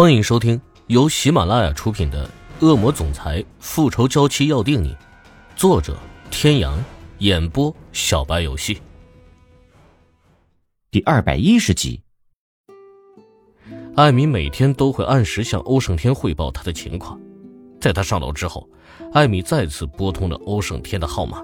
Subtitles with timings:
[0.00, 2.30] 欢迎收听由喜马拉雅出品的
[2.64, 4.90] 《恶魔总裁复仇娇妻要定你》，
[5.56, 5.98] 作者：
[6.30, 6.78] 天阳，
[7.18, 8.80] 演播：小白游戏。
[10.92, 12.00] 第二百一十集。
[13.96, 17.20] 艾米每天都会按时向欧胜天汇报他的情况。
[17.80, 18.70] 在他上楼之后，
[19.12, 21.42] 艾米再次拨通了欧胜天的号码。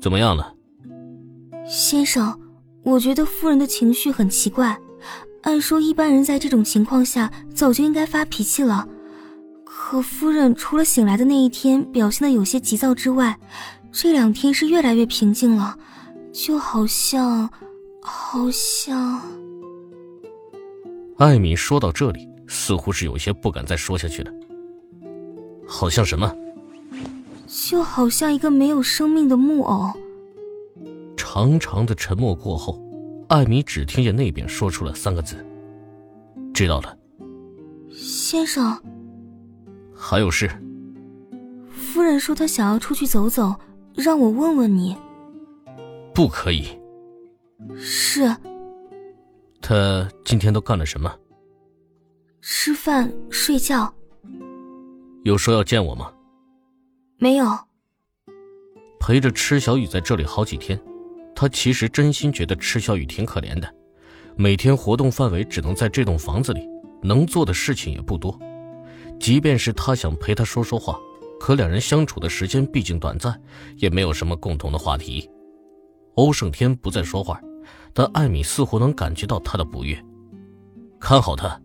[0.00, 0.50] 怎么样了，
[1.66, 2.40] 先生？
[2.84, 4.74] 我觉得夫人的情绪很奇怪。
[5.46, 8.86] 按说，一般人在这种情况下早就应该发脾气了，
[9.64, 13.38] 可夫人除了醒来的那一天表现的有些急躁之外，
[13.92, 15.78] 这两天是越来越平静了，
[16.32, 17.48] 就好像，
[18.02, 19.22] 好像……
[21.18, 24.30] 艾米说到这里，似乎是有些不敢再说下去了。
[25.64, 26.34] 好像什么？
[27.46, 29.92] 就好像一个没有生命的木偶。
[31.16, 32.84] 长长的沉默过后。
[33.28, 35.44] 艾米只听见那边说出了三个字
[36.54, 36.96] ：“知道了。”
[37.90, 38.80] 先生，
[39.94, 40.50] 还有事。
[41.68, 43.54] 夫人说她想要出去走走，
[43.94, 44.96] 让我问问你。
[46.14, 46.66] 不可以。
[47.76, 48.34] 是。
[49.60, 51.12] 他今天都干了什么？
[52.40, 53.92] 吃饭、睡觉。
[55.24, 56.12] 有说要见我吗？
[57.18, 57.46] 没有。
[59.00, 60.80] 陪着池小雨在这里好几天。
[61.36, 63.72] 他其实真心觉得池小雨挺可怜的，
[64.36, 66.66] 每天活动范围只能在这栋房子里，
[67.02, 68.36] 能做的事情也不多。
[69.20, 70.98] 即便是他想陪她说说话，
[71.38, 73.38] 可两人相处的时间毕竟短暂，
[73.76, 75.30] 也没有什么共同的话题。
[76.14, 77.38] 欧胜天不再说话，
[77.92, 80.02] 但艾米似乎能感觉到他的不悦。
[80.98, 81.60] 看好他。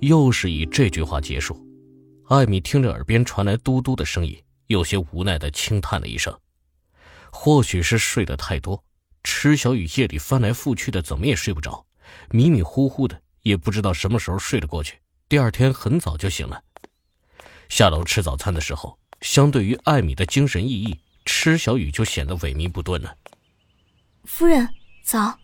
[0.00, 1.56] 又是以这句话结束。
[2.28, 6.36] 艾米听着耳边传来嘟嘟的声音，有些无奈的轻叹了一声。
[7.44, 8.82] 或许是睡得太多，
[9.22, 11.84] 池小雨夜里翻来覆去的，怎么也睡不着，
[12.30, 14.98] 迷迷糊糊的，也不知道什么时候睡了过去。
[15.28, 16.62] 第二天很早就醒了。
[17.68, 20.96] 下楼吃早餐的时候，相对于艾米的精神奕奕，
[21.26, 23.14] 池小雨就显得萎靡不振了。
[24.24, 24.66] 夫人，
[25.04, 25.38] 早。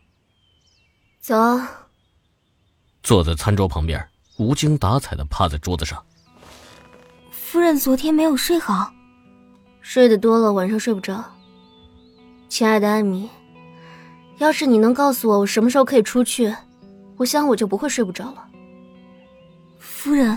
[1.20, 1.60] 早。
[3.02, 4.08] 坐在餐桌旁边，
[4.38, 6.02] 无精打采的趴在桌子上。
[7.30, 8.90] 夫人昨天没有睡好，
[9.82, 11.36] 睡得多了，晚上睡不着。
[12.50, 13.30] 亲爱的艾米，
[14.38, 16.52] 要是你能告诉我我什么时候可以出去，
[17.16, 18.44] 我想我就不会睡不着了。
[19.78, 20.36] 夫人，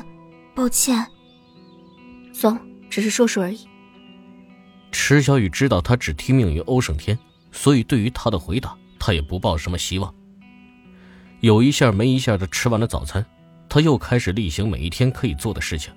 [0.53, 1.03] 抱歉。
[2.31, 3.68] 算了，只是说说而已。
[4.91, 7.18] 池小雨知道他只听命于欧胜天，
[7.51, 10.13] 所以对于他的回答，他也不抱什么希望。
[11.40, 13.25] 有一下没一下的吃完了早餐，
[13.68, 15.91] 他又开始例行每一天可以做的事情。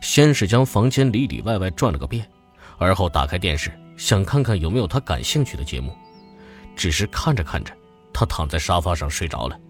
[0.00, 2.26] 先是将房间里里外外转了个遍，
[2.78, 3.70] 而后打开电视。
[4.00, 5.94] 想看看有没有他感兴趣的节目，
[6.74, 7.70] 只是看着看着，
[8.14, 9.60] 他躺在沙发上睡着了。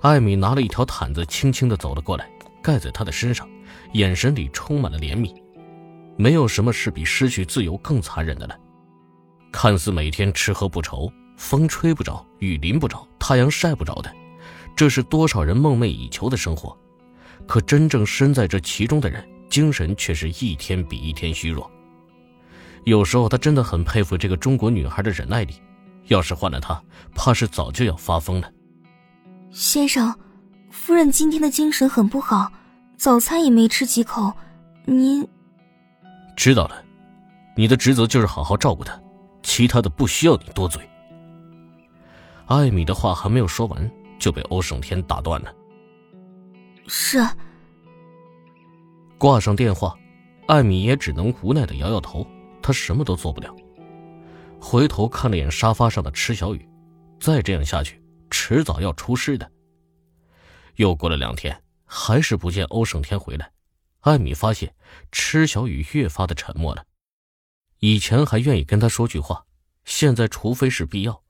[0.00, 2.30] 艾米拿了一条毯子，轻轻地走了过来，
[2.62, 3.46] 盖在他的身上，
[3.94, 5.34] 眼神里充满了怜悯。
[6.16, 8.56] 没有什么是比失去自由更残忍的了。
[9.50, 14.14] 看似每天吃喝不愁，风吹不着，雨淋不着，太阳晒不着的，
[14.76, 16.78] 这是多少人梦寐以求的生活。
[17.44, 21.68] 可真正身在这其中的人，精神却是一天比一天虚弱。
[22.86, 25.54] 有时候他真的很佩服这个中国女孩的忍耐力，
[26.06, 26.80] 要是换了他，
[27.16, 28.48] 怕是早就要发疯了。
[29.50, 30.14] 先生，
[30.70, 32.48] 夫人今天的精神很不好，
[32.96, 34.32] 早餐也没吃几口，
[34.84, 35.26] 您
[36.36, 36.80] 知道了，
[37.56, 38.96] 你的职责就是好好照顾她，
[39.42, 40.80] 其他的不需要你多嘴。
[42.46, 45.52] 艾米的话还没有说完，就被欧胜天打断了。
[46.86, 47.18] 是。
[49.18, 49.92] 挂上电话，
[50.46, 52.24] 艾米也只能无奈的摇摇头。
[52.66, 53.54] 他什么都做不了。
[54.60, 56.68] 回头看了眼沙发上的池小雨，
[57.20, 59.48] 再这样下去，迟早要出事的。
[60.74, 63.52] 又过了两天，还是不见欧胜天回来。
[64.00, 64.74] 艾米发现
[65.12, 66.84] 池小雨越发的沉默了。
[67.78, 69.46] 以前还愿意跟他说句话，
[69.84, 71.22] 现在除非是必要，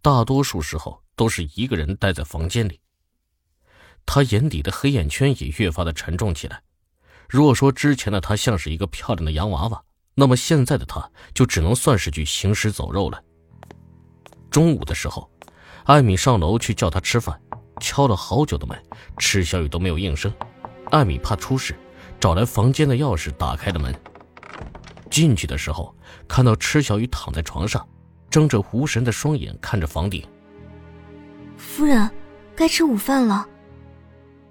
[0.00, 2.80] 大多数时候都是一个人待在房间里。
[4.06, 6.62] 他眼底的黑眼圈也越发的沉重起来。
[7.28, 9.84] 若说之前的他像是一个漂亮的洋娃娃。
[10.14, 13.20] 那么现在的他就只能算是具行尸走肉了。
[14.50, 15.28] 中午的时候，
[15.84, 17.40] 艾米上楼去叫他吃饭，
[17.80, 18.80] 敲了好久的门，
[19.18, 20.32] 池小雨都没有应声。
[20.90, 21.74] 艾米怕出事，
[22.20, 23.94] 找来房间的钥匙打开了门。
[25.10, 25.94] 进去的时候，
[26.28, 27.84] 看到池小雨躺在床上，
[28.30, 30.24] 睁着无神的双眼看着房顶。
[31.56, 32.08] 夫人，
[32.54, 33.48] 该吃午饭了。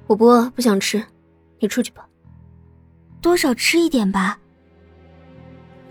[0.07, 1.05] 我不饿，不想吃，
[1.59, 2.05] 你出去吧。
[3.21, 4.37] 多少吃一点吧。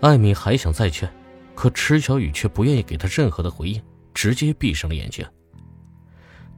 [0.03, 1.09] 艾米还想再劝，
[1.55, 3.81] 可池小雨却不愿意给他任何的回应，
[4.13, 5.25] 直接闭上了眼睛。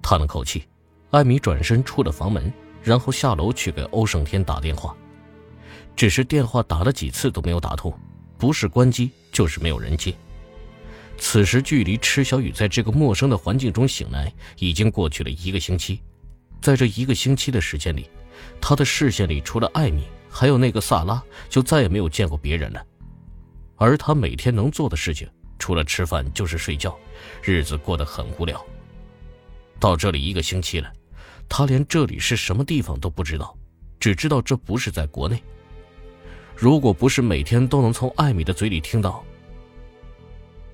[0.02, 0.64] 叹了口气，
[1.12, 2.52] 艾米转身出了房门，
[2.82, 4.98] 然后下楼去给欧胜天打电话。
[5.96, 7.96] 只是电话打了几次都没有打通，
[8.36, 10.12] 不是关机就是没有人接。
[11.20, 16.02] 此时距离池小雨在这个陌生的环境中醒来已经过去了一个星期，
[16.64, 18.10] 在这一个星期的时间里，
[18.60, 22.84] 他的视线里除了艾米，还有那个萨拉，就再也没有见过别人了。
[23.86, 25.30] 而他每天能做的事情，
[25.60, 26.98] 除了吃饭就是睡觉，
[27.44, 28.66] 日子过得很无聊。
[29.80, 30.92] 到这里一个星期了，
[31.48, 33.56] 他连这里是什么地方都不知道，
[34.00, 35.40] 只知道这不是在国内。
[36.56, 39.24] 如果不是每天都能从艾米的嘴里听到，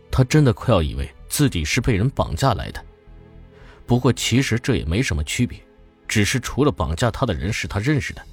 [0.09, 2.81] 他真的快要以为自己是被人绑架来的。
[3.85, 5.59] 不过其实这也没什么区别，
[6.07, 8.25] 只是除了绑架他的人是他认识的。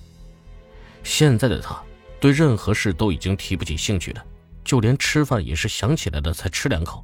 [1.02, 1.76] 现在的他
[2.20, 4.24] 对任何事都已经提不起兴趣了，
[4.68, 7.02] 就连吃饭也是想起来了才吃两口，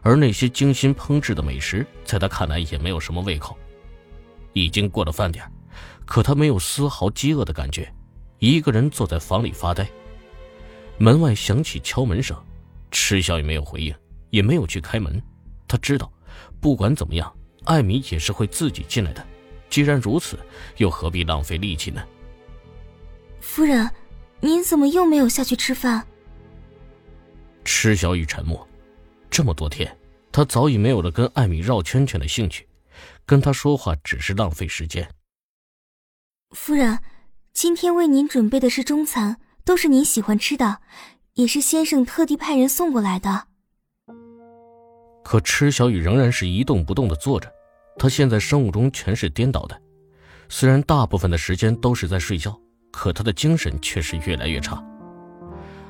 [0.00, 3.54] 而那些精心烹制的美食在他看来也没有什么胃口。
[4.54, 5.44] 已经过了饭点，
[6.06, 7.92] 可他没有丝毫饥饿的感觉。
[8.38, 9.86] 一个人坐在房里发呆。
[10.96, 12.34] 门外响起敲门声，
[12.90, 13.94] 池小雨没有回应，
[14.30, 15.22] 也没有去开门。
[15.68, 16.10] 他知道，
[16.62, 17.30] 不管怎么样，
[17.64, 19.22] 艾米也是会自己进来的。
[19.68, 20.38] 既然如此，
[20.78, 22.02] 又何必浪费力气呢？
[23.38, 23.90] 夫人，
[24.40, 26.06] 您怎么又没有下去吃饭？
[27.66, 28.66] 池小雨沉默。
[29.28, 29.94] 这么多天，
[30.32, 32.66] 他早已没有了跟艾米绕圈圈的兴趣，
[33.26, 35.06] 跟他说话只是浪费时间。
[36.52, 36.98] 夫人。
[37.52, 40.80] 今天为您准备的是中餐，都是您喜欢吃的，
[41.36, 43.46] 也是先生特地派人送过来的。
[45.24, 47.50] 可池小雨仍然是一动不动的坐着，
[47.98, 49.80] 他现在生物钟全是颠倒的，
[50.50, 52.54] 虽然大部分的时间都是在睡觉，
[52.92, 54.84] 可他的精神却是越来越差。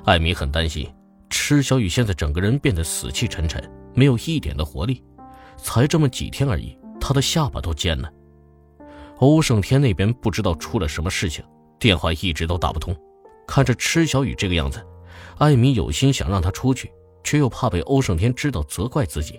[0.05, 0.88] 艾米很担心
[1.31, 3.62] 池小雨现在整个人变得死气沉沉，
[3.94, 5.02] 没有一点的活力，
[5.56, 8.11] 才这么几天而已，他的下巴都尖了。
[9.19, 11.44] 欧胜天那边不知道出了什么事情。
[11.78, 12.96] 电话一直都打不通，
[13.46, 14.82] 看着池小雨这个样子，
[15.37, 16.90] 艾米有心想让他出去，
[17.23, 19.38] 却又怕被欧胜天知道责怪自己，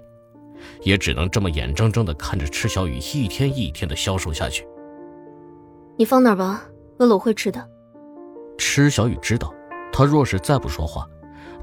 [0.83, 4.67] 也只能这么眼睁睁地看着池小雨一天一天的消瘦下去。
[5.97, 6.63] 你放那儿吧，
[6.99, 7.67] 饿了我会吃的。
[8.57, 9.51] 池小雨知道，
[9.91, 11.07] 他若是再不说话，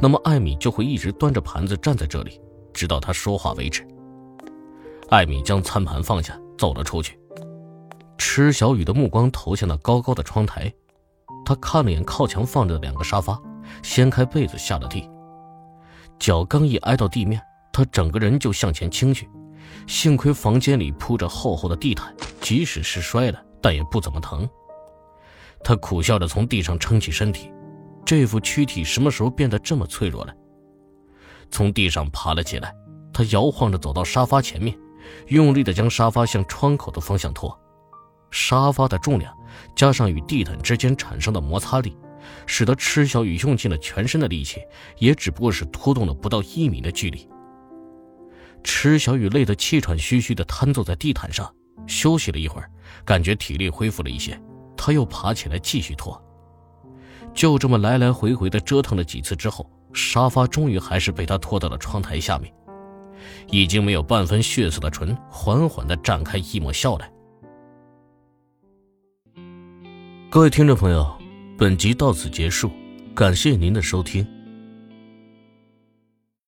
[0.01, 2.41] 那么艾米就会一直端着盘子站在这里，
[2.73, 3.87] 直到他说话为止。
[5.11, 7.19] 艾米将餐盘放下，走了出去。
[8.19, 10.73] 池小雨的目光投向那高高的窗台，
[11.45, 13.41] 他看了眼靠墙放着的两个沙发，
[13.83, 15.09] 掀开被子下了地，
[16.19, 17.41] 脚刚一挨到地面，
[17.73, 19.29] 他整个人就向前倾去。
[19.87, 24.49] 幸亏房间里铺着厚厚的地毯，即使是摔了，但也不怎么疼。
[25.63, 27.51] 他苦笑着从地上撑起身体，
[28.05, 30.35] 这副躯体什么时候变得这么脆弱了？
[31.51, 32.75] 从地上爬了起来，
[33.13, 34.77] 他摇晃着走到沙发前面，
[35.29, 37.59] 用力地将沙发向窗口的方向拖。
[38.31, 39.33] 沙发的重量，
[39.77, 41.97] 加上与地毯之间产生的摩擦力，
[42.47, 44.61] 使得池小雨用尽了全身的力气，
[44.99, 47.29] 也只不过是拖动了不到一米的距离。
[48.65, 51.55] 池小雨累得气喘吁吁地瘫坐在地毯上，
[51.87, 52.69] 休息了一会儿，
[53.05, 54.37] 感觉体力恢复了一些，
[54.77, 56.21] 他又爬起来继续拖。
[57.35, 62.53] 就这么来来回回的折腾了几次之后，沙发终于还是被他拖到了窗台下面。
[63.51, 67.11] 已经没有半分血色的唇缓缓的绽开一抹笑来。
[70.31, 71.07] 各位听众朋友，
[71.57, 72.71] 本集到此结束，
[73.15, 74.27] 感谢您的收听。